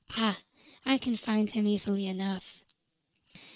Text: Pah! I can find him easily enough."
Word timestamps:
Pah! 0.09 0.37
I 0.83 0.97
can 0.97 1.15
find 1.15 1.47
him 1.47 1.67
easily 1.67 2.07
enough." 2.07 2.63